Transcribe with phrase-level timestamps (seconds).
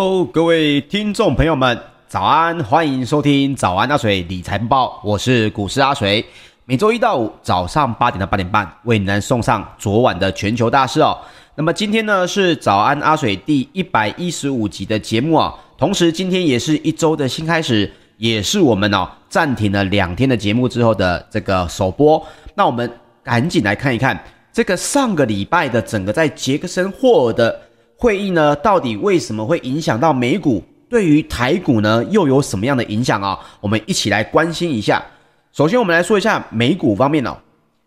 [0.00, 2.62] Hello，各位听众朋友们，早安！
[2.62, 6.24] 欢迎收听早安阿水理财报，我是股市阿水。
[6.66, 11.18] 每周一到五早上八点到八点半，为你们送上昨晚的全球大事哦。
[11.56, 22.24] 那么今天呢是早安阿水第一百一十五集的节目啊，同时今天也是一周的新开始，也是我们哦暂停了两天的节目之后的这个首播。
[22.54, 22.88] 那我们
[23.24, 24.16] 赶紧来看一看
[24.52, 27.62] 这个上个礼拜的整个在杰克森霍尔的。
[28.00, 30.62] 会议呢，到底为什么会影响到美股？
[30.88, 33.36] 对于台股呢，又有什么样的影响啊？
[33.60, 35.04] 我们一起来关心一下。
[35.52, 37.36] 首先，我们来说一下美股方面哦。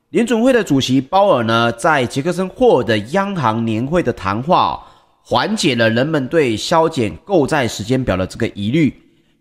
[0.10, 4.80] 联准会的主席鲍尔呢，在杰克森霍尔的央行年会的谈话哦，
[5.24, 8.94] 缓解了人们对削减购债时间表的这个疑虑，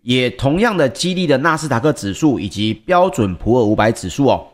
[0.03, 4.47] 也同样的激励了纳斯达克指数以及标准普尔五百指数哦，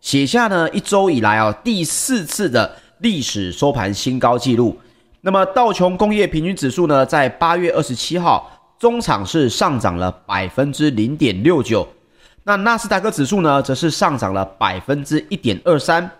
[0.00, 4.78] 写下呢一周以来哦第四次的历史收盘新高纪录。
[5.26, 11.88] 那么道琼工业平均指数呢，在八月二十七号中场是上涨了百分之零点六九，
[12.42, 16.10] 那纳斯达克指数呢，则是上涨了百分之一点二三，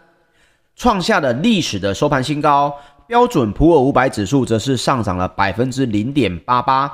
[0.74, 2.74] 创下了历史的收盘新高。
[3.06, 6.90] 标准普尔五百指数则是上涨了百分之零点八八，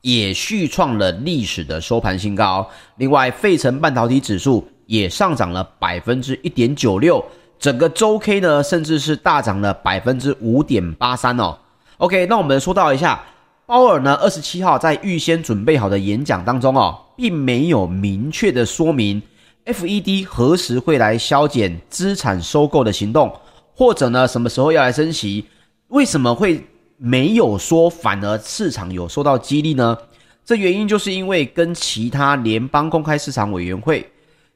[0.00, 2.68] 也续创了历史的收盘新高。
[2.96, 7.24] 另外，费城半导体指数也上涨了百分之一点九六。
[7.58, 11.58] 整个周 K 呢，甚至是大涨了百分之五点八三哦。
[11.96, 13.20] OK，那我们说到一下，
[13.66, 19.20] 鲍尔呢，二十七号在预先准备好的演讲当中哦，并没有明确的说明
[19.66, 23.34] FED 何时会来削减资产收购的行动，
[23.74, 25.46] 或者呢，什么时候要来升息？
[25.88, 26.64] 为什么会
[26.96, 29.98] 没有说，反而市场有受到激励呢？
[30.44, 34.08] 这原因就是因为跟其他联邦公开市场委员会。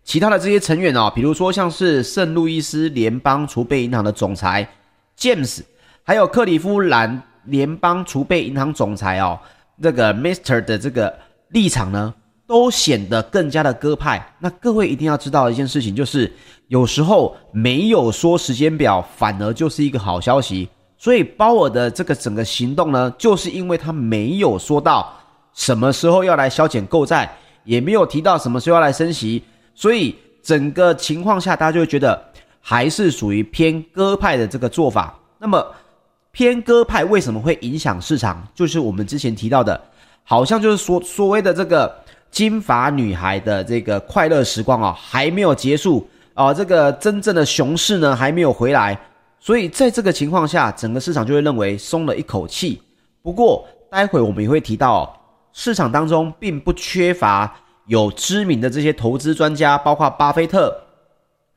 [0.04, 4.68] 其他的这些成员哦，比如说像是圣路易斯联邦储备银行的总裁
[5.16, 5.60] James，
[6.02, 9.38] 还有克里夫兰联邦储备银行总裁哦，
[9.80, 11.16] 这个 Mr 的这个
[11.50, 12.12] 立场呢，
[12.46, 14.34] 都显得更加的鸽派。
[14.40, 16.30] 那各位一定要知道一件事情，就是
[16.66, 20.68] 有时候没有说时间表，反而就是一个好消息。
[20.98, 25.12] 所以鲍尔的这个整个行动呢，就是因为他没有说到
[25.52, 27.32] 什么时候要来削减购债，
[27.64, 29.42] 也没有提到什么时候要来升息。
[29.74, 32.22] 所以整个情况下，大家就会觉得
[32.60, 35.18] 还是属于偏鸽派的这个做法。
[35.38, 35.64] 那么
[36.30, 38.46] 偏鸽派为什么会影响市场？
[38.54, 39.80] 就是我们之前提到的，
[40.24, 41.92] 好像就是说所谓的这个
[42.30, 48.98] 金发女孩的这个快乐时光啊，还没有结束啊，这个真正的熊市呢还没有回来。
[49.40, 52.80] 所以在这个情况下，整个市场就会认为松了一口气。
[53.22, 55.18] 不过待会我们也会提到，
[55.52, 57.54] 市场当中并不缺乏。
[57.86, 60.74] 有知名的这些投资专家，包括巴菲特，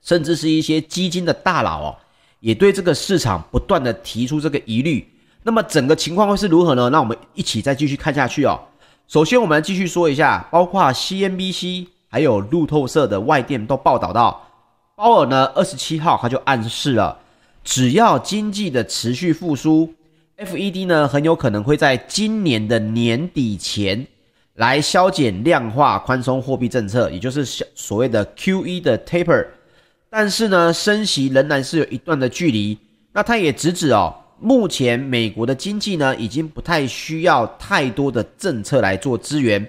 [0.02, 1.96] 甚至是一些基金的大佬哦，
[2.40, 5.08] 也对这个市场不断的提出这个疑虑。
[5.44, 6.90] 那么整个情况会是如何呢？
[6.90, 8.60] 那我们一起再继续看下去哦。
[9.08, 14.48] 首先，我们继续说一下，包括 CNBC 还有路透社的外电都报道到，
[14.96, 17.20] 鲍尔呢二十七号他就暗示了，
[17.64, 19.94] 只要经济的持续复苏
[20.38, 24.08] ，FED 呢很有可能会在今年的年底前。
[24.56, 27.44] 来削减量化宽松货币政策，也就是
[27.76, 29.46] 所谓的 QE 的 taper，
[30.10, 32.78] 但是呢，升息仍然是有一段的距离。
[33.12, 39.66] 那他也直指哦，目前美国的经济呢，已经不太需要太多的政策来做支援。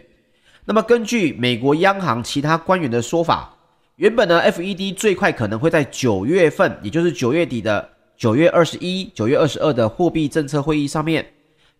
[0.64, 3.52] 那么根据美国央行其他官员的说法，
[3.96, 11.26] 原本呢，FED 最快可能会在九月份，也就是九月底的九月二十一、九月二十二的货币政策会议上面，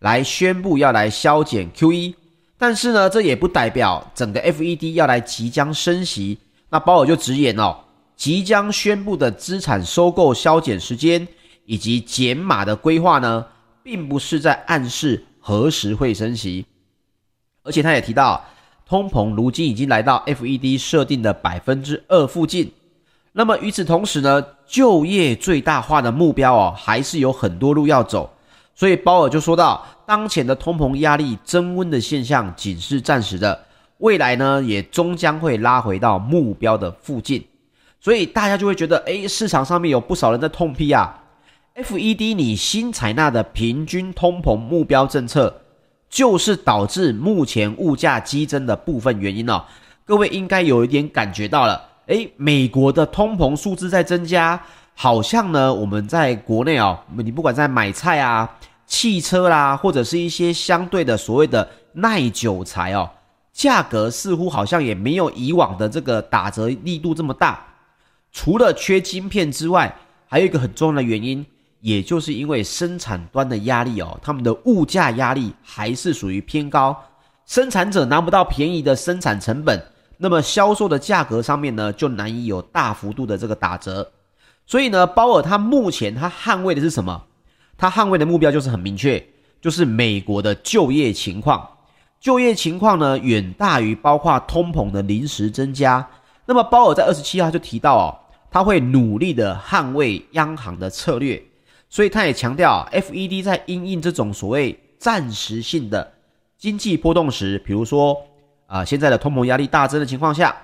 [0.00, 2.14] 来宣布要来削减 QE。
[2.58, 6.38] 但是呢，这也不代表整个 FED 要来即将升息。
[6.70, 7.76] 那鲍尔就直言哦，
[8.16, 11.28] 即将宣布的资产收购削减时间
[11.64, 13.46] 以及减码的规划呢，
[13.82, 16.64] 并不是在暗示何时会升息。
[17.62, 18.44] 而且他也提到，
[18.86, 22.72] 通膨如今已经来到 FED 设定的百分之二附近。
[23.32, 28.30] 那么与此同时呢，就业最大化的目标哦，还是有很多路要走。
[28.76, 29.84] 所以鲍尔就说到。
[30.06, 33.60] 当前的通膨压力增温的现象仅是暂时的，
[33.98, 37.44] 未来呢也终将会拉回到目标的附近，
[38.00, 41.24] 所以大家就会觉得，诶，市场上面有不少人在痛批啊
[41.74, 45.52] ，FED 你新采纳的平均通膨目标政策，
[46.08, 49.64] 就是导致目前物价激增的部分原因哦。
[50.04, 54.62] 各位应该有一点感觉到了，诶，美国的通膨数字在增加，
[54.94, 58.48] 好像呢我们在国内哦，你不管在买菜啊。
[58.86, 63.10] 汽车啦，或者是一些相对的所谓的耐久材哦，
[63.52, 67.64] 价格似乎好像也没有以往的这个打折力度这么大。
[68.32, 71.44] 除了缺晶片之外，还有一个很重要的原因，
[71.80, 76.96] 也就是因为生产端的压力哦，他们的物价压力还是属于偏高，
[77.46, 79.82] 生产者拿不到便宜的生产成本，
[80.18, 84.12] 那么销售的价格上面呢，就难以有大幅度的这个打折。
[84.66, 87.24] 所以呢，鲍尔他目前他捍卫的是什么？
[87.76, 89.24] 他捍卫的目标就是很明确，
[89.60, 91.68] 就是美国的就业情况。
[92.18, 96.08] 就业情况呢，远大于包括通膨的临时增加。
[96.46, 98.06] 那么鲍尔在二十七号就提到哦，
[98.50, 101.42] 他会努力的捍卫央行的策略。
[101.88, 106.12] 所以他也强调，FED 在因应这种所谓暂时性的
[106.58, 108.16] 经济波动时，比如说
[108.66, 110.56] 啊、现在的通膨压力大增的情况下，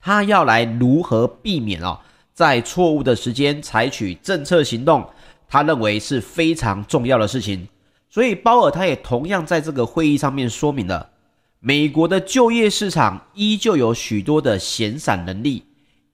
[0.00, 2.00] 他要来如何避免哦，
[2.32, 5.08] 在错误的时间采取政策行动，
[5.50, 7.66] 他认为是非常重要的事情。
[8.08, 11.10] 所以鲍尔他也同样在这个会议上面说明了，
[11.58, 15.64] 美国的就业市场依旧有许多的闲散能力，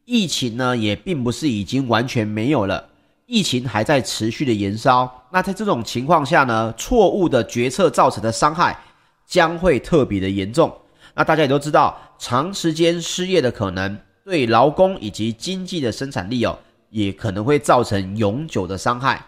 [0.07, 2.88] 疫情呢也并不是已经完全没有了。
[3.26, 8.78] 疫情还在持续的延烧，那在这种情况下呢，错误的决策造成的伤害
[9.26, 10.73] 将会特别的严重。
[11.14, 16.57] 那大家也都知道，长时间失业的可能对劳工以及经济的生产力哦，
[16.97, 19.23] 也可能会造成永久的伤害。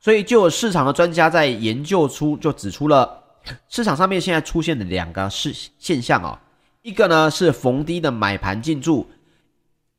[0.00, 3.22] 所以，就有市场的专家在研究出，就指出了
[3.68, 6.36] 市场上面现在出现的两个事现象哦，
[6.82, 9.08] 一个呢是逢低的买盘进驻。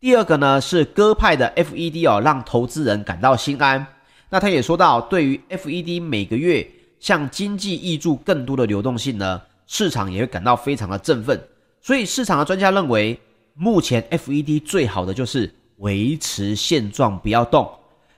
[0.01, 3.88] 第二个呢是鸽派的 FED 哦，让投资人感到心安。
[4.30, 11.42] 那他也说到，对于 FED 每个月向经济挹注更多的流动性呢，市场也会感到非常的振奋。
[11.80, 13.18] 所以市场的专家认为，
[13.53, 15.53] 目前 FED 最好的就是
[15.84, 17.70] 维持现状，不要动。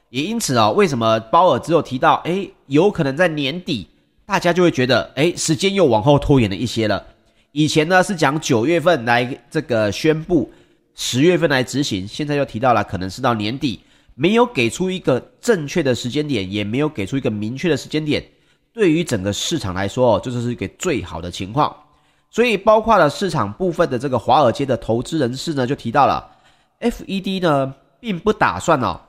[0.10, 3.88] 也因此啊、哦，为什么鲍尔只有提到，诶，有可能在年底，
[4.26, 7.06] 大家就会觉得，诶，时间又往后拖延了一些了。
[7.52, 10.50] 以前呢是讲九月份来这个宣布。
[10.98, 13.82] 十月份来执行，现在又提到了可能是到年底，
[14.14, 18.24] 没有给出一个正确的时间点，也没有给出一个明确的时间点。
[18.72, 21.76] 对于整个市场来说，哦这就是一个最好的情况。
[22.30, 26.26] 所以，包括了市场部分的这个华尔街的投资人士呢，就提到了
[26.86, 29.02] FED 呢，并不打算哦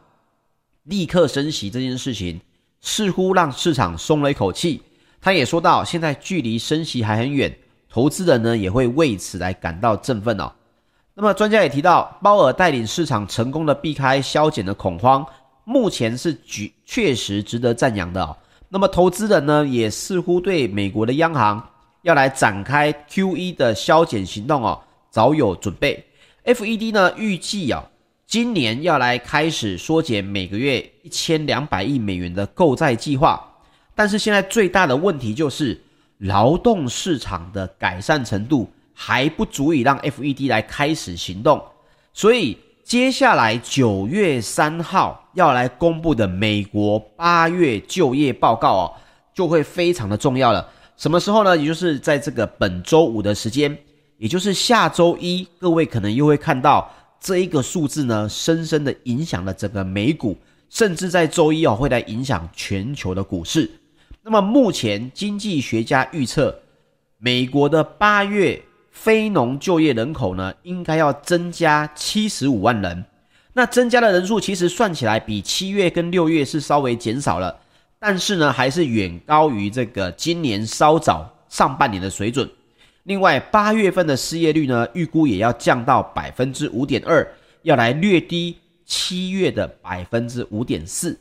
[0.85, 2.41] 立刻升息这件事情，
[2.81, 4.81] 似乎让市场松了一口气。
[5.21, 7.55] 他也说到，现在距离升息还很远，
[7.91, 10.51] 投资人呢也会为此来感到振奋哦。
[11.13, 15.27] 那么专家也提到，鲍尔带领市场成功的避开削减的恐慌，
[15.65, 18.35] 目前是举确实值得赞扬的哦。
[18.71, 21.69] 那么投资人呢，也似乎对美国的央行
[22.03, 24.81] 要来展开 QE 的削减行动哦，
[25.11, 26.03] 早有准备。
[26.47, 27.85] FED 呢预计啊，
[28.27, 33.45] 今年要来开始缩减每个月一千两百亿美元的购债计划，
[33.95, 35.79] 但是现在最大的问题就是
[36.19, 38.71] 劳动市场的改善程度。
[38.99, 41.63] 还不足以让 FED 来开始行动，
[42.15, 48.93] 所以接下来九月三号要来公布的美国八月就业报告哦，
[49.35, 50.67] 就会非常的重要了。
[50.97, 51.55] 什么时候呢？
[51.55, 53.77] 也就是在这个本周五的时间，
[54.19, 60.37] 也就是下周一，各位可能又会看到这一个数字呢，深深的影响了整个美股，
[60.69, 63.71] 甚至在周一哦会来影响全球的股市。
[64.23, 66.59] 那么目前经济学家预测，
[67.19, 68.63] 美国的八月。
[68.99, 73.05] 非农就业人口呢，应该要增加七十五万人。
[73.53, 77.55] 那增加的人数其实算起来比七月跟六月是稍微减少了，
[77.99, 82.51] 但是呢，还是远高于这个今年稍早上半年的水准。
[83.07, 87.27] 另外，八月份的失业率呢，预估也要降到百分之五点二，
[87.63, 91.19] 要来略低七月的百分之五点四。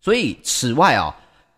[0.00, 1.14] 所以，此外啊、哦。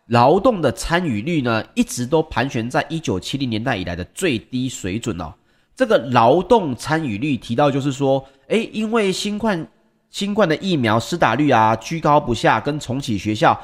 [0.07, 5.33] 劳动的参与率呢，一直都盘旋在一九七零年代以来的最低水准哦。
[5.77, 9.65] 这个劳动参与率提到就是说，诶，因为新冠
[10.11, 13.57] 新冠的疫苗施打率啊居高不下，跟重启学校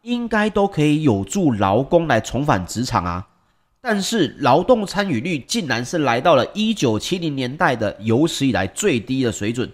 [0.00, 3.28] 应该都可以有助劳工来重返职场啊。
[3.84, 9.68] 但是劳动参与率竟然是来到了一九七零年代的有史以来最低的水准。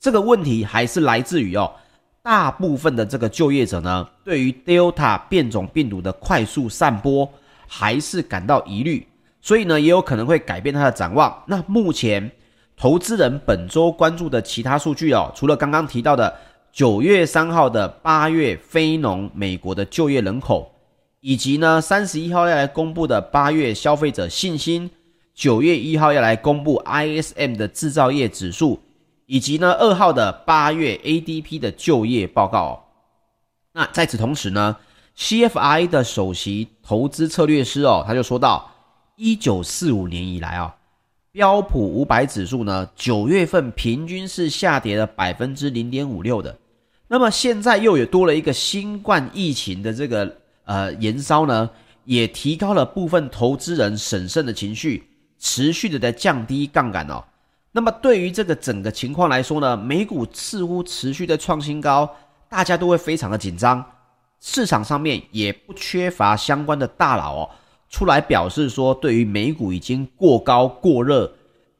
[0.00, 1.72] 这个问题还是来自于哦。
[2.20, 7.30] 大部分的这个就业者呢，对于 Delta 变种病毒的快速散播
[7.68, 9.06] 还是感到疑虑，
[9.40, 11.44] 所以呢，也有可能会改变它的展望。
[11.46, 12.28] 那目前
[12.76, 16.34] 投资人本周关注的其他数据哦，除了刚刚提到的
[16.72, 20.73] 九月三号的八月非农美国的就业人口，
[21.26, 24.90] 以及呢三十一号要来公布的八月消费者信心，
[25.34, 28.78] 九月一号要来公布 ISM 的制造业指数。
[29.24, 32.84] 以及呢，二号的八月 ADP 的就业报告。
[33.72, 34.76] 那在此同时呢
[35.16, 38.70] ，CFI 的首席投资策略师哦，他就说到，
[39.16, 40.76] 一九四五年以来啊，
[41.32, 46.58] 标普五百指数呢，九月份平均是下跌了百分之零点五六的。
[47.08, 51.70] 那么现在又有多了一个新冠疫情的这个呃延烧呢，
[52.04, 57.22] 也提高了部分投资人审慎的情绪，持续的在降低杠杆哦。
[57.72, 62.08] 那么对于这个整个情况来说呢，美股似乎持续的创新高，
[62.48, 63.84] 大家都会非常的紧张，
[64.40, 67.50] 市场上面也不缺乏相关的大佬哦，
[67.90, 71.32] 出来表示说对于美股已经过高过热，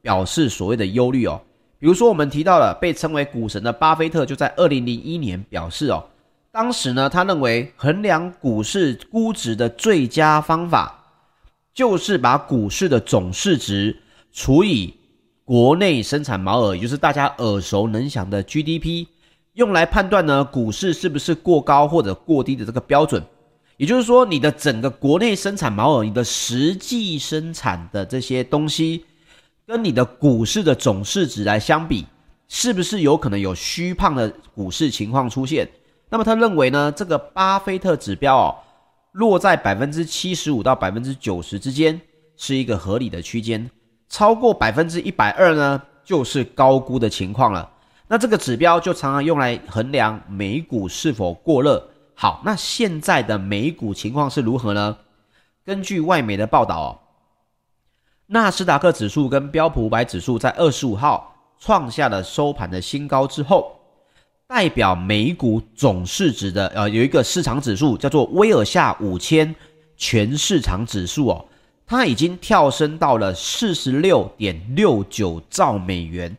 [0.03, 1.41] 表示所谓的忧虑哦。
[1.79, 6.03] 比如说我们提到了被称为股神的巴菲特，就在二零零一年表示哦，
[6.55, 11.03] 当时呢他认为衡量股市估值的最佳方法，
[11.75, 14.01] 就是把股市的总市值
[14.33, 14.95] 除以
[15.45, 19.09] 国内生产毛额，也就是大家耳熟能详的 GDP，
[19.55, 23.21] 用来判断呢股市是不是过高或者过低的这个标准。
[23.77, 29.05] 也就是说，你的整个国内生产毛额，你的实际生产的这些东西，
[29.67, 32.07] 跟你的股市的总市值来相比，
[32.47, 35.69] 是不是有可能有虚胖的股市情况出现？
[36.15, 38.55] 那么他认为呢，这个巴菲特指标哦，
[39.11, 42.01] 落在百分之七十五到百分之九十之间，
[42.37, 43.69] 是一个合理的区间。
[44.09, 47.69] 超过百分之一百二呢，就是高估的情况了。
[48.07, 51.85] 那这个指标就常常用来衡量美股是否过热。
[52.15, 54.97] 好，那现在的美股情况是如何呢？
[55.65, 56.89] 根据外媒的报道哦，
[58.27, 63.74] 纳斯达克指数跟标普五百指数在二十五号创下了收盘的新高之后，
[64.47, 69.55] 代表美股总市值的呃有一个市场指数叫做威尔夏五千
[69.97, 71.45] 全市场指数哦。
[71.87, 76.35] 它已经跳升到了四十六点六九兆美元。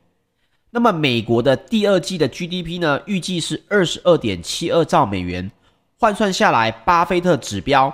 [0.71, 5.49] 那么，美国的第二季的 GDP 呢，预计是二十二点七二兆美元。
[5.97, 7.93] 换算下来，巴菲特指标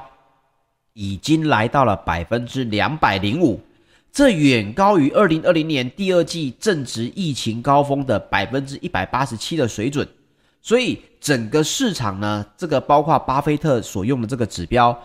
[0.93, 3.61] 已经来到了百分之两百零五，
[4.11, 10.07] 这远高于二零二零年第二季正值疫情高峰的百分之一百八十七的水准。
[10.61, 14.97] 所以，整个市场呢，这个包括巴菲特所用的这个指标，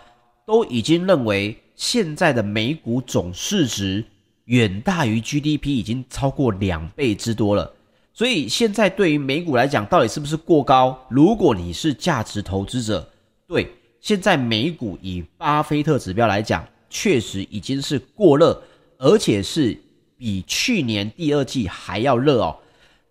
[0.47, 1.57] 都已经认为。
[1.79, 4.03] 现在的美股总市值
[4.47, 7.71] 远大于 GDP，已经超过两倍之多了。
[8.15, 10.99] 所以现在对于美股来讲，到底是不是过高？
[11.11, 13.07] 如果你是价值投资者，
[13.47, 18.59] 对，现在美股以巴菲特指标来讲，确实已经是过热，
[18.99, 19.79] 而且是
[20.17, 22.57] 比去年第二季还要热哦。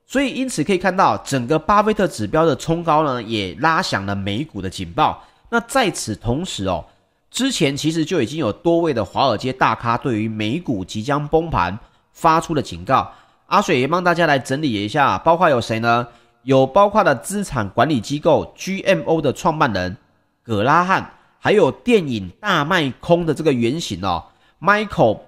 [0.05, 5.23] 所以因此可以看到，整个巴菲特指标的冲高呢，也拉响了美股的警报。
[5.49, 6.85] 那在此同时哦。
[7.31, 11.77] 之前其实就已经有多位的华尔街大咖对于美股即将崩盘
[12.13, 13.11] 发出了警告。
[13.47, 16.07] 阿水也帮大家来整理一下，包括有谁呢？
[16.43, 19.97] 有包括了资产管理机构 GMO 的创办人
[20.43, 24.23] 葛拉汉，还有电影大卖空的这个原型哦
[24.61, 25.19] ，Michael，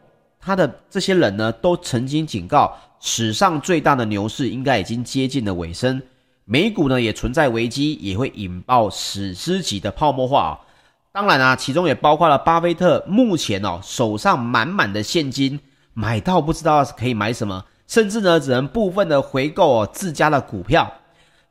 [0.48, 6.02] 他的这些人呢，都曾经警告，史上最大的牛市应该已经接近了尾声，
[6.46, 10.52] 美股呢也存在危机，也会引爆史诗级的泡沫化啊。
[11.12, 15.60] 当然啊，其中也包括了巴菲特目前哦手上满满的现金，
[15.94, 20.90] 买到不知道可以买什么，甚至呢只能部分的回购哦自家的股票。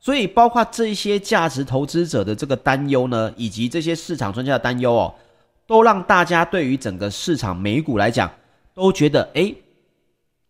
[0.01, 5.15] 所以包括这些价值投资者的这个担忧呢，以及这些市场专家的担忧哦，
[5.67, 8.31] 都让大家对于整个市场美股来讲，
[8.77, 9.57] 都觉得诶，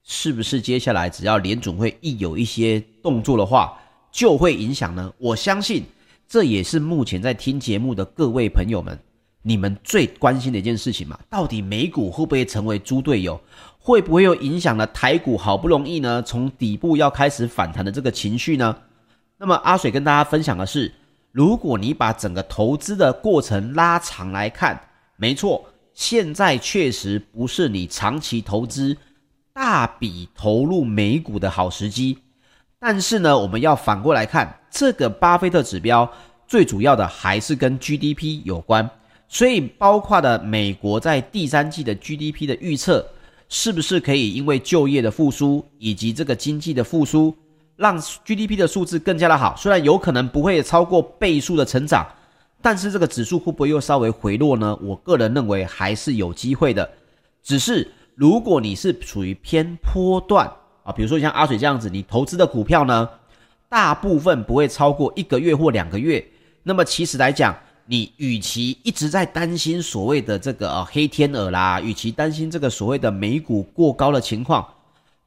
[0.03, 3.79] 是不是接下来只要联总会一有一些动作的话，
[4.11, 5.13] 就会影响呢？
[5.17, 5.85] 我相信
[6.27, 8.99] 这也是目前在听节目的各位朋友们。
[9.43, 13.41] 你们最关心的一件事情嘛，到底美股会不会成为猪队友？
[13.79, 18.77] 会不会又影响了台股好不容易呢从底部要开始反弹的这个情绪呢？
[19.39, 20.93] 那么阿水跟大家分享的是，
[21.31, 25.65] 如果你把整个投资的过程拉长来看，没错，
[25.97, 28.95] 现在确实不是你长期投资、
[29.55, 32.19] 大笔投入美股的好时机。
[32.79, 36.09] 但是呢，我们要反过来看，这个巴菲特指标
[36.47, 38.89] 最主要的还是跟 GDP 有关。
[39.27, 43.05] 所以，包括的美国在第三季的 GDP 的预测，
[43.49, 47.35] 是不是可以因为就业的复苏以及这个经济的复苏，
[47.77, 49.57] 让 GDP 的数字更加的好？
[49.57, 52.07] 虽然有可能不会超过倍数的成长，
[52.67, 54.77] 但是这个指数会不会又稍微回落呢？
[54.83, 56.91] 我个人认为还是有机会的。
[57.41, 60.53] 只是如果你是处于偏波段
[60.83, 63.09] 啊，比如说像阿水这样子，你投资的股票呢，
[63.69, 66.27] 大部分不会超过一个月或两个月，
[66.65, 67.57] 那么其实来讲。
[67.89, 74.67] 你与其一直在担心所谓的这个啊黑天鹅啦，与其担心这个所谓的美股过高的情况，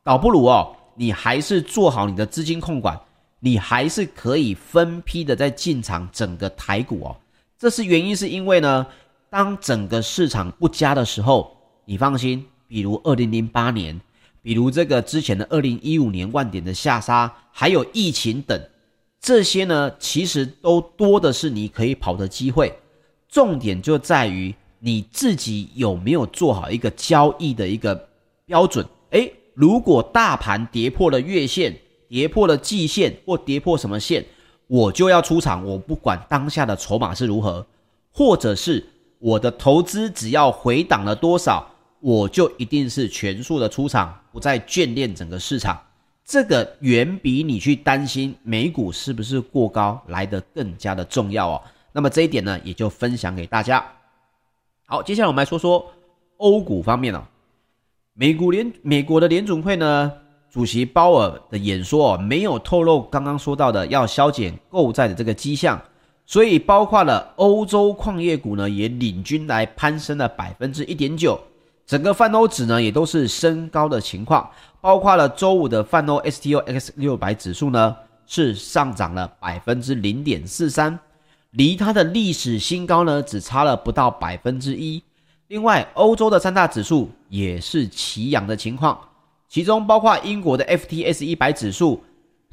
[0.03, 2.99] 倒不如哦，你还是做好你的资金控管，
[3.39, 7.15] 你还是可以分批的在进场整个台股哦。
[7.59, 8.87] 这是原因是因为呢，
[9.29, 13.99] 当整个市场不佳的时候，你放心，比如二零零八年，
[14.41, 18.57] 比如这个之前的二零一五年万点的下杀，还有疫情等。
[19.19, 22.73] 这些呢，其实都多的是你可以跑的机会。
[23.27, 28.07] 重点就在于你自己有没有做好一个交易的一个
[28.45, 28.85] 标准。
[29.09, 34.25] 诶，如果大盘跌破了月线，跌破了季线，或跌破什么线，
[34.69, 35.65] 我就要出场。
[35.65, 37.65] 我不管当下的筹码是如何，
[38.13, 38.85] 或者是
[39.17, 41.67] 我的投资只要回档了多少，
[41.99, 45.81] 我就一定是全数的出场，不再眷恋整个市场。
[46.23, 51.61] 这个远比你去担心美股是不是过高来得更加的重要哦。
[51.91, 53.83] 那么这一点呢，也就分享给大家。
[54.85, 55.91] 好，接下来我们来说说
[56.37, 57.23] 欧股方面了哦。
[58.13, 60.13] 美股联美国的联总会呢，
[60.51, 65.79] 主席鲍尔的演说哦，没有透露刚刚说到的要削减购债的这个迹象，
[66.25, 71.39] 所以包括了欧洲矿业股呢，也领军来攀升了百分之一点九。
[71.85, 74.49] 整个泛欧指呢，也都是升高的情况，
[74.81, 80.99] 包括了周五的泛欧 STOXX 六百指数呢，是上涨了百分之零点四三，
[81.51, 85.03] 离它的历史新高呢，只差了不到百分之一。
[85.47, 88.99] 另外，欧洲的三大指数也是齐扬的情况，
[89.49, 92.03] 其中包括英国的 FTSE 一百指数、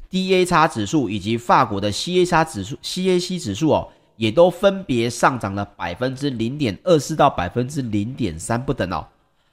[0.09, 9.05] DAX 指数以及法国的 CAC 指数、CAC 指数哦，也都分别上涨了百分之零点二四到百分之零点三不等哦。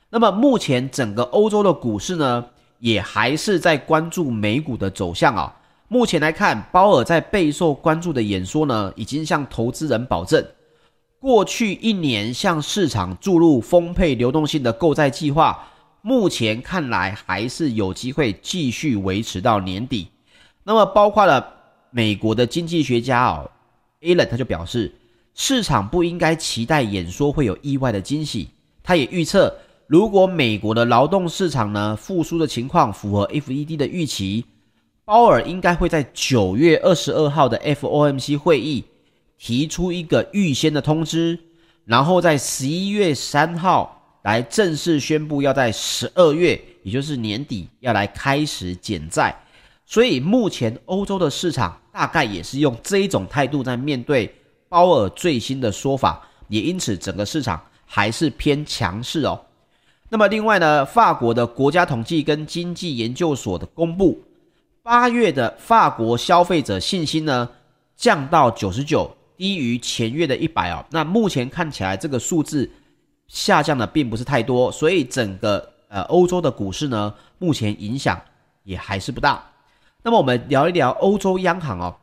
[0.09, 2.47] 那么目前整个欧洲的股市呢，
[2.79, 5.55] 也还是在关注美股的走向啊。
[5.89, 10.43] 目前来看，鲍尔在备受关注的演说呢，已经向投资人保证，
[11.19, 15.67] 过去一年向市场注入丰沛流动性的购债计划，
[16.07, 20.09] 目前看来还是有机会继续维持到年底。
[20.63, 21.55] 那么包括了
[21.91, 23.51] 美国的经济学家哦
[24.03, 24.95] ，Allen 他就表示，
[25.35, 28.51] 市场不应该期待演说会有意外的惊喜，
[28.83, 29.57] 他也预测。
[29.87, 34.45] 如果美国的劳动市场呢复苏的情况符合 FED 的预期，
[35.07, 38.85] 鲍尔应该会在九月二十二号的 FOMC 会议
[39.39, 41.39] 提出一个预先的通知，
[41.87, 49.35] 然后在十一月三号来正式宣布要在十二月，也就是年底要来开始减债。
[49.87, 54.35] 所以目前欧洲的市场大概也是用这一种态度在面对
[54.67, 59.39] 鲍尔最新的说法，也因此整个市场还是偏强势哦。
[60.09, 64.19] 那么另外呢，法国的国家统计跟经济研究所的公布，
[64.83, 67.47] 八月的法国消费者信心呢
[67.95, 70.83] 降到九十九，低于前月的一百哦。
[70.91, 72.71] 那目前看起来这个数字
[73.29, 78.21] 下降的并不是太多，所以整个呃欧洲的股市呢，目前影响
[78.63, 79.45] 也还是不大。
[80.03, 81.97] 那么我们聊一聊欧洲央行哦，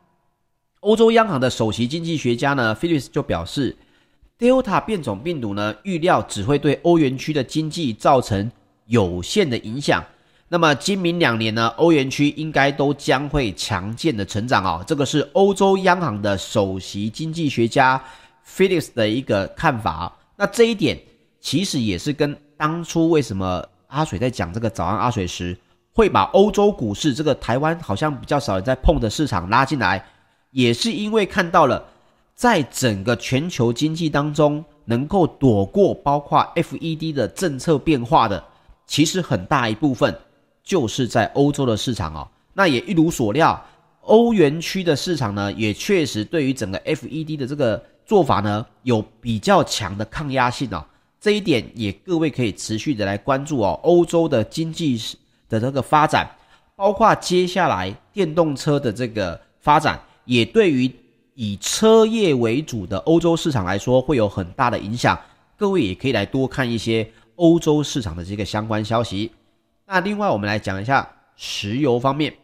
[0.80, 3.76] 欧洲央行的首席经济学家呢，Phillips 就表示。
[4.38, 8.50] Delta 变种病毒呢，预料只会对欧元区的经济造成
[8.86, 10.04] 有限的影响。
[10.48, 14.82] 那么今明两年呢，欧元区应该都将会强健的成长哦。
[14.84, 18.02] 这个是欧洲央行的首席经济学家
[18.44, 20.12] Phillips 的一个看法。
[20.34, 21.00] 那这一点
[21.42, 25.54] 其实也是跟当初为什么阿水在讲这个早安阿水时，
[25.92, 30.02] 会把欧洲股市这个台湾好像比较少人在碰的市场拉进来，
[30.52, 31.84] 也是因为看到了。
[32.34, 38.42] 在整个全球经济当中，能够躲过包括 FED 的政策变化的，
[38.86, 40.18] 其实很大一部分
[40.64, 42.26] 就是在欧洲的市场哦。
[42.54, 43.62] 那也一如所料，
[44.00, 50.84] 欧元区的市场呢，也确实对于整个 FED 的这个做法呢，有比较强的抗压性哦。
[51.22, 53.80] 这一点也各位可以持续的来关注哦。
[53.84, 55.00] 欧洲的经济
[55.48, 56.28] 的这个发展，
[56.76, 60.92] 包括接下来电动车的这个发展，也对于。
[61.34, 65.18] 以车业为主的欧洲市场来说，会有很大的影响。
[65.56, 69.32] 各位也可以来多看一些欧洲市场的这个相关消息。
[69.86, 72.34] 那另外，我们来讲一下石油方面。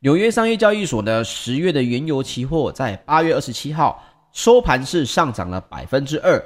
[0.00, 6.44] 纽约商业交易所呢十月的原油期货在八月二十七号收盘是上涨了百分之二，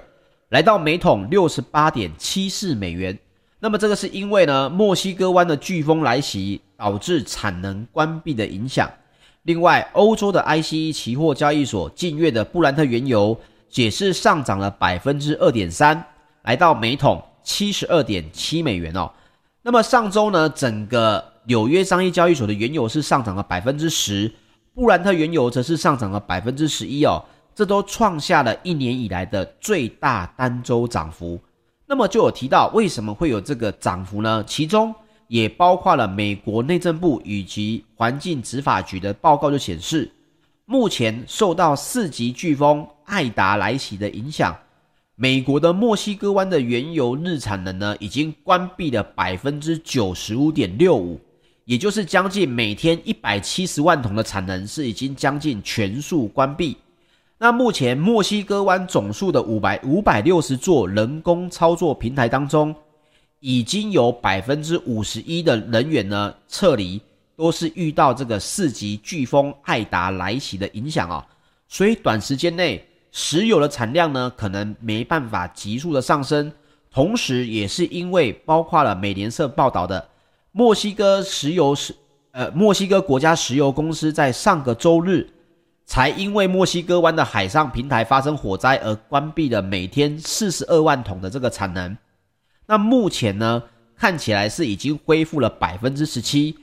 [0.53, 3.19] 来到每桶六十八点七四美元。
[3.59, 8.91] 那么这个是因为呢，墨西哥湾的飓风来袭，导致产能关闭的影响。
[9.45, 13.35] 另外，欧洲的 ICE 期货交易所近月的布兰特原油
[13.73, 16.05] 也是上涨了百分之二点三，
[16.43, 19.11] 来到每桶七十二点七美元哦。
[19.63, 24.31] 那么上周呢，整个纽约商业交易所的原油是上涨了百分之十，
[24.75, 31.41] 布兰特原油则是上涨了百分之十一哦，这都创下了一年以来的最大单周涨幅。
[31.87, 34.43] 那么就有提到为什么会有这个涨幅呢？
[34.47, 34.95] 其中
[35.29, 40.11] 也包括了美国内政部以及环境执法局的报告，就显示，
[40.65, 44.57] 目前受到四级飓风艾达来袭的影响，
[45.15, 51.21] 美国的墨西哥湾的原油日产能呢，已经关闭了百分之九十五点六五，
[51.67, 56.79] 也就是将近每天一百七十万桶的产能是已经将近全数关闭。
[57.43, 62.73] 那目前墨西哥湾总数的五百五百六十座人工操作平台当中，
[63.41, 67.01] 已经有百分之五十一的人员呢撤离，
[67.35, 71.27] 都是遇到这个四级飓风艾达来袭的影响啊，
[71.67, 76.53] 所以短时间内石油的产量呢可能没办法急速的上升，
[76.93, 80.09] 同时也是因为包括了美联社报道的
[80.53, 81.93] 墨西哥石油是
[82.31, 85.29] 呃墨西哥国家石油公司在上个周日。
[85.93, 91.95] 才因为墨西哥湾的海上平台发生火灾而关闭了每天四十二万桶的这个产能。
[92.65, 93.63] 那目前呢，
[93.95, 96.57] 看起来是已经恢复了百分之十七，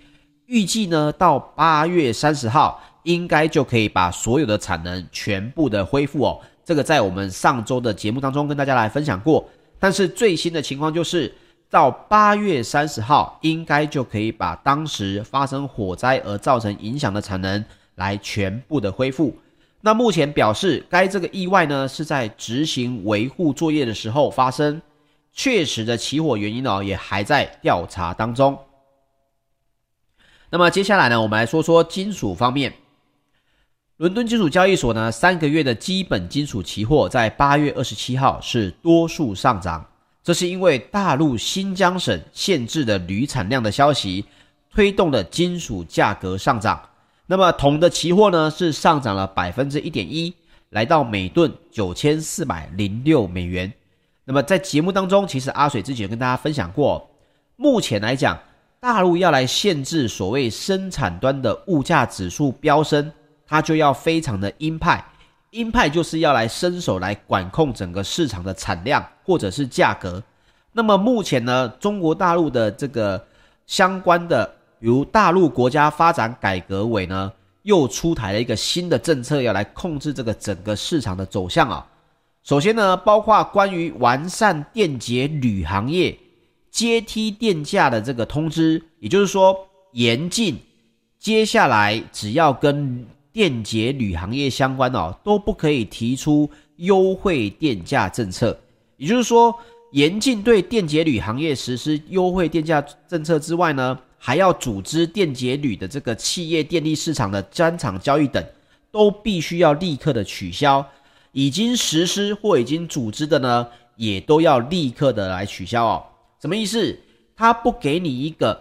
[0.48, 6.42] 预计呢到八月三十号应该就可以把所有的产能全部的恢复哦。
[6.66, 11.32] 这个在我们上周的节目当中跟大家来分享过，但是最新的情况就是
[11.70, 17.64] 到八月三十号应该就可以把当时发生火灾而造成影响的产能。
[18.00, 19.38] 来全部的恢复。
[19.82, 24.82] 那目前表示，该这个意外呢是在执行维护作业的时候发生，
[25.32, 28.58] 确实的起火原因呢也还在调查当中。
[30.50, 32.74] 那么接下来呢，我们来说说金属方面。
[33.98, 39.86] 伦敦金属交易所呢三个月的基本金属期货在八月二十七号是多数上涨，
[40.24, 44.26] 这是因为大陆新疆省限制的铝产量的消息，
[44.72, 46.82] 推动了金属价格上涨。
[47.32, 50.34] 那么铜的期货呢是上涨了百分之一点一，
[50.72, 53.72] 来到每吨九千四百零六美元。
[54.26, 57.08] 那么在节目当中，其实阿水之前跟大家分享过，
[57.56, 58.36] 目前来讲，
[58.80, 63.12] 大陆要来限制所谓生产端的物价指数飙升，
[63.46, 65.06] 它就要非常的鹰派，
[65.52, 70.24] 鹰派就是要来伸手来管控整个市场的产量或者是价格。
[70.72, 73.24] 那么目前呢，中国大陆的这个
[73.68, 74.56] 相关的。
[74.80, 77.32] 比如大陆国家发展改革委呢，
[77.64, 81.86] 又出台了一个新的政策，要来控制这个整个市场的走向啊。
[82.44, 86.18] 首先呢，包括关于完善电解铝行业
[86.72, 89.54] 阶梯电价的这个通知，也就是说，
[89.92, 90.58] 严禁
[91.20, 98.58] 接下来只要跟电解铝行业相关哦，都不可以提出优惠电价政策。
[98.96, 99.54] 也就是说，
[99.92, 104.00] 严禁对电解铝行业实施优惠电价政策之外呢。
[104.22, 108.46] 还要组织电解铝的这个企业电力市场的专场交易等，
[108.92, 110.86] 都必须要立刻的取消。
[111.32, 116.04] 已经实施或已经组织的呢，也都要立刻的来取消哦。
[116.42, 117.00] 什么意思？
[117.36, 118.60] 他不给你一个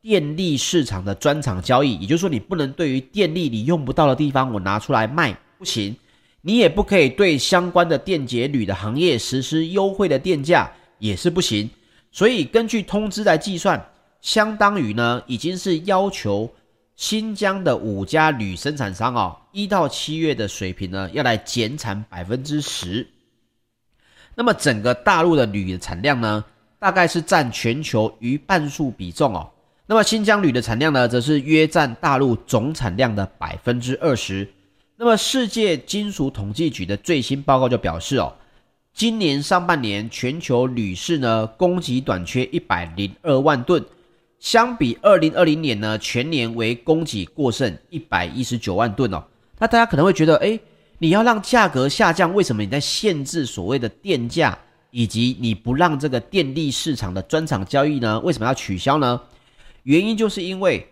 [0.00, 5.94] 电力市场的专场交易，也就是说，你不能对于电力你用不到的地方，我拿出来卖不行。
[6.40, 11.68] 你也不可以对相关的电解铝的行业实施优惠的电价，也是不行。
[12.10, 13.84] 所以根据通知来计算。
[14.26, 16.52] 相当于呢，已经是要求
[16.96, 23.06] 新疆的五家铝生产商哦，一到七月的水平呢，要来减产百分之十。
[24.34, 26.44] 那么整个大陆的铝的产量呢，
[26.80, 29.48] 大概是占全球逾半数比重哦。
[29.86, 34.52] 那么新疆铝的产量呢，则是约占大陆总产量的百分之二十。
[34.96, 38.34] 那么世界金属统计局的最新报告就表示哦，
[38.92, 43.84] 今年上半年全球铝市呢，供给短缺一百零二万吨。
[44.38, 49.22] 相比二零二零年呢，全年为供给过剩一百一十九万吨哦。
[49.58, 50.60] 那大家可能会觉得，诶，
[50.98, 54.56] 你要让价格下降，为什么你在限制所谓的电价，
[54.90, 58.20] 以及你不让这个电力市场的专场交易呢？
[58.20, 59.20] 为什么要取消呢？
[59.84, 60.86] 原因就是因为，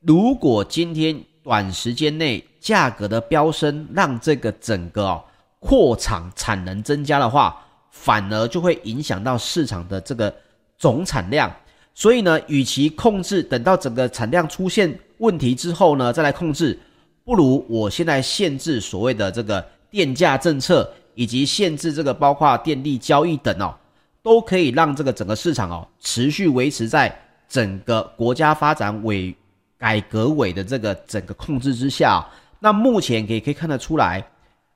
[0.00, 5.24] 如果今天短时间内价格的飙升，让这个整个哦
[5.58, 10.34] 扩厂产能增加的话，反而就会影响到市场的这个
[10.76, 11.54] 总产量。
[12.00, 16.78] 所以呢，与其控制，等到整个产量出现问题之后呢，再来控制，
[17.26, 23.74] 不如我现在限制所谓的这个电价政策，以及限制这个包括电力交易等哦，
[24.22, 27.14] 都可以让这个整个市场哦持续维持在
[27.46, 29.36] 整个国家发展委
[29.76, 32.26] 改革委的这个整个控制之下。
[32.58, 34.24] 那目前可以可以看得出来，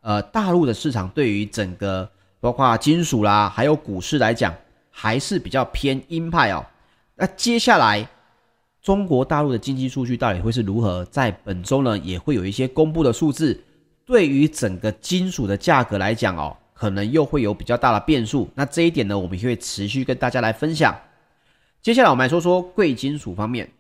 [0.03, 2.07] 呃，大陆的市场对于整个
[2.39, 4.55] 包括金属啦，还有股市来讲，
[4.91, 6.63] 还是比较偏鹰派哦。
[7.17, 8.09] 那接下来，
[8.83, 11.05] 中国大陆的经济数据到底会是如何？
[11.05, 13.63] 在本周呢，也会有一些公布的数字，
[14.05, 18.51] 对于整个金属的价格来讲哦，可能又会有比较大的变数。
[18.57, 20.93] 那这一点呢，我们会持续跟大家来分享。
[21.81, 23.71] 接下来我们来说说贵金属方面，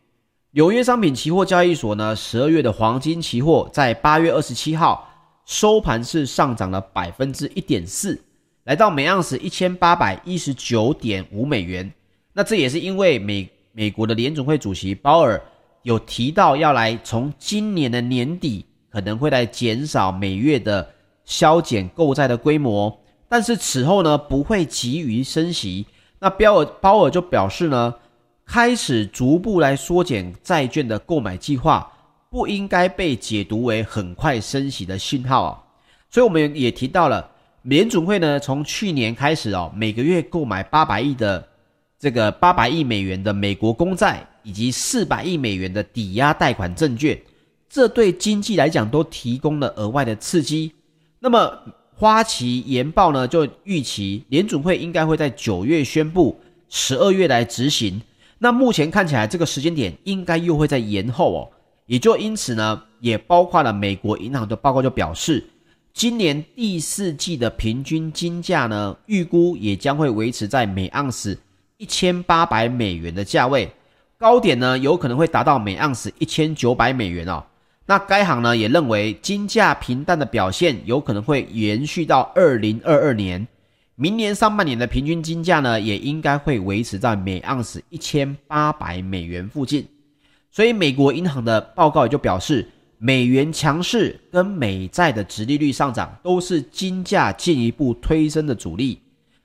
[0.52, 5.10] 纽约商品期货交易所呢，十二月的黄金期货在八月二十七号
[5.44, 8.22] 收盘是上涨了百分之一点四，
[8.62, 11.92] 来到每盎司一千八百一十九点五美元。
[12.34, 15.40] 那这也是因为美美国的联准会主席鲍尔
[15.82, 20.86] 有提到要来从今年的年底可能会来减少每月的
[21.24, 25.86] 削减购债的规模，但是此后呢不会急于升息。
[26.18, 27.94] 那鲍尔鲍尔就表示呢，
[28.44, 31.90] 开始逐步来缩减债券的购买计划，
[32.30, 35.62] 不应该被解读为很快升息的信号啊。
[36.10, 37.30] 所以我们也提到了
[37.62, 41.46] 联准会呢，从去年开始哦，每个月购买八百亿的
[42.04, 44.24] 这个八百亿美元的美国公债。
[44.46, 47.18] 以及四百亿美元的抵押贷款证券，
[47.66, 50.70] 这对经济来讲都提供了额外的刺激。
[51.18, 51.50] 那么
[51.96, 56.38] 花旗研报呢，就预期联准会应该会在九月宣布，
[56.68, 58.02] 十二月来执行。
[58.38, 61.48] 那目前看起来这个时间点应该又会在延后哦。
[61.86, 65.42] 也就因此呢，也包括了美国银行的报告就表示，
[65.94, 71.38] 今年第四季的平均金价呢，预估也将会维持在每盎司
[71.84, 73.70] 一千八百美元的价位。
[74.16, 77.44] 高点呢，有可能会达到每盎司一千九百美元哦。
[77.84, 83.46] 那该行呢也认为，金价平淡的表现有可能会延续到二零二二年。
[83.96, 89.86] 明年上半年的平均金价呢，也应该会维持在每盎司一千八百美元附近。
[90.50, 92.66] 所以，美国银行的报告也就表示，
[92.96, 99.02] 美元强势跟美债的殖利率上涨都是金价进一步推升的主力。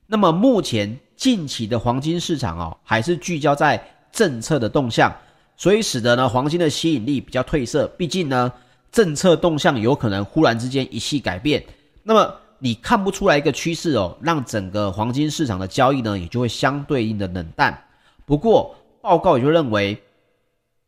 [0.07, 3.79] 那么，目前近期的黄金市场哦，还是聚焦在。
[4.11, 5.15] 政策的动向，
[5.55, 7.87] 所以使得呢黄金的吸引力比较褪色。
[7.89, 8.51] 毕竟呢，
[8.91, 11.63] 政策动向有可能忽然之间一夕改变，
[12.01, 17.79] 那么你看不出来一个趋势哦，让整个黄金市场的交易呢也就会相对应的冷淡。
[18.25, 20.01] 不过报告也就认为，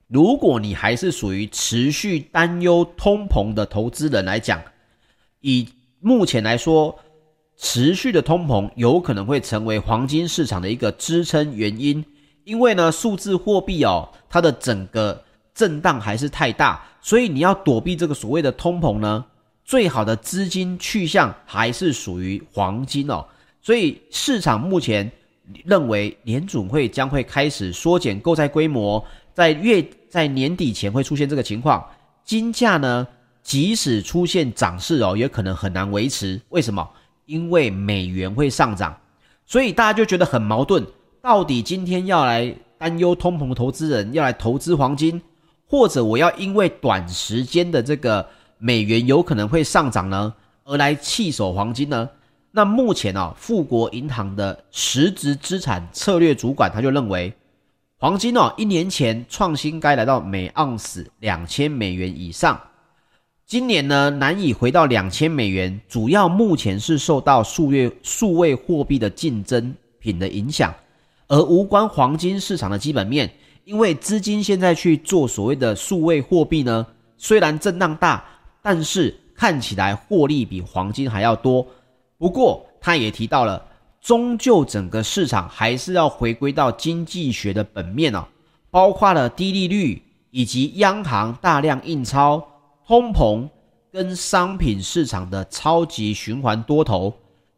[0.08, 4.60] 如果你还是属于持续担忧通膨的投资人来讲，
[5.42, 6.98] 以目前来说，
[7.64, 12.04] 持续的通膨有可能会成为黄金市场的一个支撑原因。
[12.44, 19.24] 因为呢，数字货币哦，它的整个震荡还是太大，所以你要躲避这个所谓的通膨呢，
[19.64, 23.24] 最好的资金去向还是属于黄金哦。
[23.62, 25.10] 所以市场目前
[25.64, 31.86] 认为联准会将会开始缩减购债规模，在月在年底前会出现这个情况。
[32.26, 33.08] 金价呢，
[33.44, 36.42] 即使出现涨势哦，也可能很难维持。
[36.50, 36.90] 为什么？
[37.26, 38.96] 因为美元会上涨，
[39.46, 40.86] 所以大家就觉得很矛盾。
[41.22, 45.22] 到底今天要来担忧通膨投资人要来投资黄金，
[45.68, 52.10] 或者我要因为短时间的这个美元有可能会上涨呢，而来弃守黄金呢？
[52.52, 57.34] 那目前啊，富国银行的实质资产策略主管他就认为，
[57.98, 62.60] 黄金哦，一年前创新该来到每盎司两千美元以上，
[63.52, 70.74] 今年呢难以回到两千美元，主要目前是受到数月数位货币的竞争品的影响。
[71.28, 73.30] 而无关黄金市场的基本面，
[73.66, 76.88] 因为资金现在去做所谓的数位货币呢，
[77.18, 78.24] 虽然震荡大，
[78.62, 81.68] 但是看起来获利比黄金还要多。
[82.18, 83.62] 不过他也提到了，
[84.00, 88.24] 终究整个市场还是要回归到经济学的本面哦，
[88.70, 92.48] 包括了低利率以及央行大量印钞、
[92.92, 93.48] 通膨
[93.90, 97.14] 跟商品市场的超级循环多头，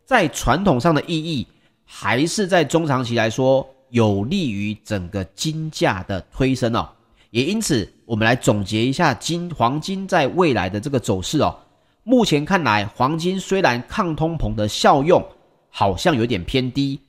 [0.05, 1.47] 在传统上的意义。
[1.83, 6.87] 还是在中长期来说，有利于整个金价的推升哦。
[7.31, 11.57] 也因此，我们来总结一下金黄金在未来的这个走势哦。
[12.03, 15.19] 目前看来，黄金虽然抗通膨的效用
[15.71, 16.99] 好像有点偏低，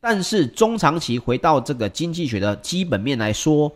[0.00, 3.70] 但是中长期回到这个经济学的基本面来说，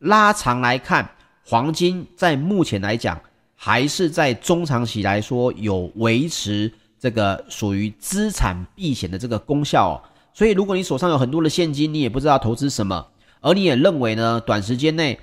[0.00, 1.10] 拉长来看，
[1.46, 3.18] 黄金在目前来讲，
[3.54, 9.96] 还是在中长期来说有维持这个属于资产避险的这个功效哦。
[10.32, 13.06] 所以，如果你手上有很多的现金，你也不知道投资什么，
[13.40, 15.18] 而你也认为呢，短时间内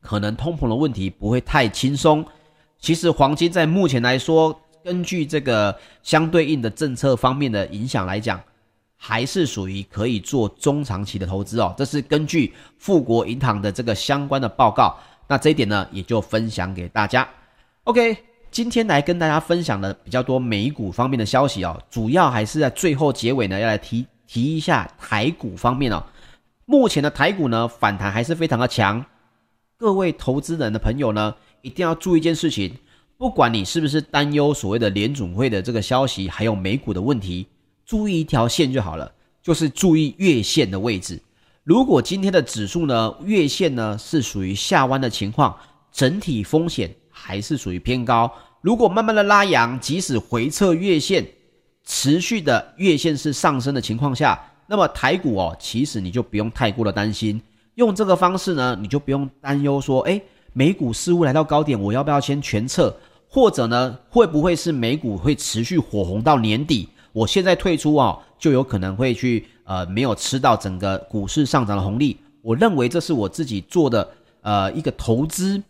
[0.00, 2.24] 可能通膨的问题不会太轻松。
[2.78, 8.40] 其实，黄金在目前来说，根据这个相对应的政策方面的影响来讲，
[8.96, 11.74] 还是属于可以做中长期的投资哦。
[11.76, 14.96] 这是根据富国银行的这个相关的报告。
[15.26, 17.28] 那这一点呢，也就分享给大家。
[17.84, 18.16] OK，
[18.50, 24.06] 今天来跟大家分享的比较多美股方面的消息哦，主要还是在最后结尾呢，要来提。
[24.32, 26.00] 提一下台股方面哦，
[26.64, 29.04] 目前的台股呢，反弹还是非常的强。
[29.76, 32.72] 各位投资人的朋友呢，一定要注意一件事情，
[33.18, 37.44] 不管你是不是担忧所谓的联总会的这个消息，还有美股的问题，
[37.84, 39.12] 注意一条线就好了，
[39.42, 41.20] 就是注意月线的位置。
[41.64, 45.58] 如果今天的指数呢，月线呢是属于下弯的情况，
[45.90, 46.94] 整体风险
[47.30, 48.28] 还是属于偏高。
[48.60, 51.24] 如果慢慢的拉阳，即使回撤月线。
[51.82, 57.40] 持续的月线是上升的情况下，那么台股哦，其实你就不用太过的担心。
[57.76, 60.22] 用这个方式呢，你就不用担忧说，诶，
[60.52, 62.94] 美股似乎来到高点，我要不要先全撤？
[63.28, 66.88] 或者呢，会不会是美股会持续火红到年底？
[67.12, 72.18] 我现在退出啊，就有可能会去呃没有吃到整个股市上涨的红利。
[72.42, 74.08] 我认为这是我自己做的
[74.42, 75.60] 呃一个投资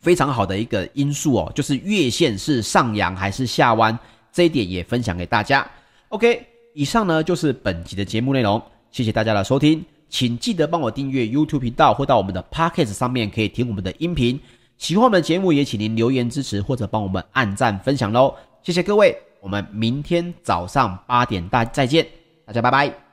[0.00, 3.98] 非常好的一个因素哦，就是月线是上扬还是下弯，
[4.32, 5.68] 这一点也分享给大家。
[6.10, 14.38] OK，以上呢就是本集的节目内容，谢谢大家的收听，请记得帮我订阅 YouTube 频道或到我们的 Podcast 上面可以听我们的音频。
[14.78, 19.16] 喜欢我们的节目也请您留言支持或者帮我们按赞分享喽，谢谢各位。
[19.40, 22.06] 我们明天早上八点大再见，
[22.44, 23.05] 大家拜拜。